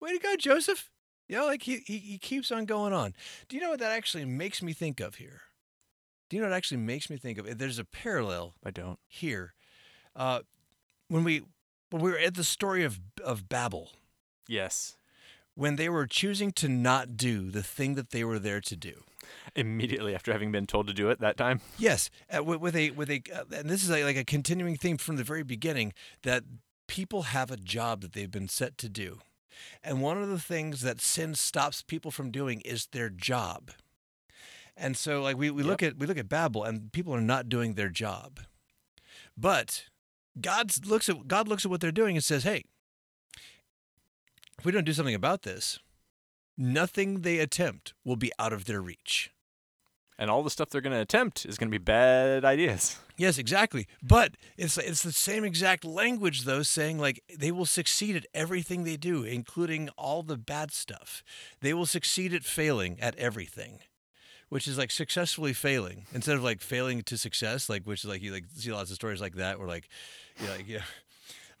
way 0.00 0.12
to 0.12 0.18
go, 0.18 0.36
Joseph. 0.36 0.90
You 1.28 1.36
know, 1.38 1.46
like 1.46 1.62
he, 1.62 1.78
he, 1.86 1.98
he 1.98 2.18
keeps 2.18 2.50
on 2.50 2.64
going 2.66 2.92
on. 2.92 3.14
Do 3.48 3.56
you 3.56 3.62
know 3.62 3.70
what 3.70 3.78
that 3.80 3.92
actually 3.92 4.24
makes 4.24 4.62
me 4.62 4.72
think 4.72 5.00
of 5.00 5.14
here? 5.16 5.42
Do 6.28 6.36
you 6.36 6.42
know 6.42 6.48
what 6.48 6.56
actually 6.56 6.78
makes 6.78 7.08
me 7.08 7.16
think 7.16 7.38
of? 7.38 7.58
There's 7.58 7.78
a 7.78 7.84
parallel 7.84 8.54
I 8.64 8.70
don't. 8.70 8.98
here. 9.06 9.54
Uh, 10.16 10.40
when 11.08 11.24
we 11.24 11.42
when 11.90 12.02
we 12.02 12.10
were 12.10 12.18
at 12.18 12.34
the 12.34 12.44
story 12.44 12.84
of 12.84 13.00
of 13.24 13.48
Babel, 13.48 13.90
Yes. 14.48 14.96
when 15.54 15.76
they 15.76 15.88
were 15.88 16.06
choosing 16.06 16.52
to 16.52 16.68
not 16.68 17.16
do 17.16 17.50
the 17.50 17.62
thing 17.62 17.94
that 17.94 18.10
they 18.10 18.24
were 18.24 18.38
there 18.38 18.60
to 18.62 18.76
do. 18.76 19.04
Immediately 19.54 20.14
after 20.14 20.32
having 20.32 20.50
been 20.52 20.66
told 20.66 20.86
to 20.88 20.94
do 20.94 21.08
it 21.10 21.20
that 21.20 21.36
time. 21.36 21.60
Yes, 21.78 22.10
uh, 22.34 22.42
with, 22.42 22.60
with 22.60 22.76
a 22.76 22.90
with 22.90 23.08
a, 23.10 23.22
uh, 23.32 23.44
and 23.54 23.70
this 23.70 23.82
is 23.84 23.90
like, 23.90 24.04
like 24.04 24.16
a 24.16 24.24
continuing 24.24 24.76
theme 24.76 24.96
from 24.98 25.16
the 25.16 25.24
very 25.24 25.42
beginning 25.44 25.92
that 26.24 26.42
people 26.86 27.22
have 27.22 27.50
a 27.50 27.56
job 27.56 28.00
that 28.00 28.12
they've 28.12 28.30
been 28.30 28.48
set 28.48 28.78
to 28.78 28.88
do, 28.88 29.20
and 29.82 30.02
one 30.02 30.20
of 30.20 30.28
the 30.28 30.38
things 30.38 30.80
that 30.80 31.00
sin 31.00 31.34
stops 31.34 31.82
people 31.82 32.10
from 32.10 32.30
doing 32.30 32.60
is 32.62 32.86
their 32.86 33.08
job. 33.08 33.70
And 34.76 34.96
so, 34.96 35.22
like 35.22 35.36
we, 35.36 35.50
we 35.50 35.62
look 35.62 35.82
at 35.82 35.98
we 35.98 36.06
look 36.06 36.18
at 36.18 36.28
Babel, 36.28 36.64
and 36.64 36.92
people 36.92 37.14
are 37.14 37.20
not 37.20 37.48
doing 37.48 37.74
their 37.74 37.90
job, 37.90 38.40
but 39.36 39.84
God 40.40 40.72
looks 40.86 41.08
at 41.08 41.28
God 41.28 41.48
looks 41.48 41.64
at 41.64 41.70
what 41.70 41.80
they're 41.80 41.92
doing 41.92 42.16
and 42.16 42.24
says, 42.24 42.44
"Hey, 42.44 42.64
if 44.58 44.64
we 44.64 44.72
don't 44.72 44.84
do 44.84 44.94
something 44.94 45.14
about 45.14 45.42
this, 45.42 45.78
nothing 46.56 47.20
they 47.20 47.38
attempt 47.38 47.92
will 48.04 48.16
be 48.16 48.32
out 48.38 48.52
of 48.52 48.64
their 48.64 48.80
reach." 48.80 49.30
And 50.18 50.30
all 50.30 50.42
the 50.42 50.50
stuff 50.50 50.68
they're 50.70 50.80
going 50.80 50.92
to 50.94 51.00
attempt 51.00 51.46
is 51.46 51.56
going 51.58 51.68
to 51.70 51.78
be 51.78 51.82
bad 51.82 52.44
ideas. 52.44 52.96
Yes, 53.18 53.36
exactly. 53.38 53.86
But 54.02 54.36
it's 54.56 54.78
it's 54.78 55.02
the 55.02 55.12
same 55.12 55.44
exact 55.44 55.84
language 55.84 56.42
though, 56.44 56.62
saying 56.62 56.98
like 56.98 57.22
they 57.38 57.52
will 57.52 57.66
succeed 57.66 58.16
at 58.16 58.26
everything 58.34 58.82
they 58.84 58.96
do, 58.96 59.22
including 59.22 59.90
all 59.90 60.22
the 60.22 60.38
bad 60.38 60.72
stuff. 60.72 61.22
They 61.60 61.74
will 61.74 61.86
succeed 61.86 62.32
at 62.32 62.42
failing 62.42 62.98
at 63.00 63.14
everything. 63.16 63.80
Which 64.48 64.66
is 64.66 64.76
like 64.78 64.90
successfully 64.90 65.52
failing 65.52 66.06
instead 66.12 66.36
of 66.36 66.42
like 66.42 66.60
failing 66.62 67.02
to 67.02 67.16
success, 67.18 67.68
like 67.68 67.84
which 67.84 68.02
is 68.02 68.10
like 68.10 68.22
you 68.22 68.32
like 68.32 68.46
see 68.54 68.72
lots 68.72 68.90
of 68.90 68.96
stories 68.96 69.20
like 69.20 69.34
that 69.36 69.58
where 69.58 69.68
like, 69.68 69.88
you 70.40 70.46
know, 70.46 70.52
like 70.56 70.82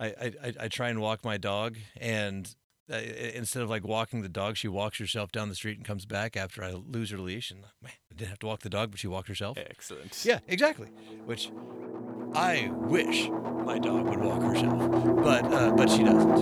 I 0.00 0.06
I- 0.48 0.64
I 0.64 0.68
try 0.68 0.88
and 0.88 1.00
walk 1.00 1.22
my 1.24 1.36
dog 1.36 1.76
and 2.00 2.52
uh, 2.90 2.96
instead 2.96 3.62
of 3.62 3.70
like 3.70 3.86
walking 3.86 4.22
the 4.22 4.28
dog, 4.28 4.56
she 4.56 4.68
walks 4.68 4.98
herself 4.98 5.32
down 5.32 5.48
the 5.48 5.54
street 5.54 5.76
and 5.76 5.86
comes 5.86 6.06
back 6.06 6.36
after 6.36 6.64
I 6.64 6.72
lose 6.72 7.10
her 7.10 7.18
leash 7.18 7.50
and 7.50 7.62
man, 7.82 7.92
I 8.10 8.14
didn't 8.14 8.30
have 8.30 8.38
to 8.40 8.46
walk 8.46 8.60
the 8.60 8.70
dog, 8.70 8.90
but 8.90 9.00
she 9.00 9.06
walked 9.06 9.28
herself. 9.28 9.58
Excellent. 9.58 10.24
Yeah, 10.24 10.40
exactly. 10.46 10.88
Which 11.24 11.50
I 12.34 12.70
wish 12.72 13.28
my 13.28 13.78
dog 13.78 14.08
would 14.08 14.20
walk 14.20 14.42
herself, 14.42 14.78
but 15.16 15.44
uh, 15.52 15.72
but 15.72 15.90
she 15.90 16.02
doesn't. 16.02 16.32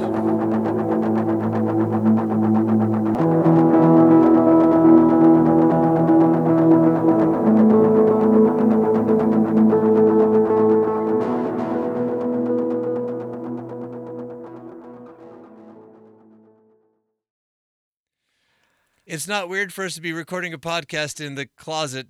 It's 19.21 19.29
not 19.29 19.51
weird 19.51 19.71
for 19.71 19.85
us 19.85 19.97
to 19.97 20.01
be 20.01 20.15
recording 20.15 20.55
a 20.55 20.59
podcast 20.59 21.23
in 21.23 21.35
the 21.35 21.45
closet 21.45 22.09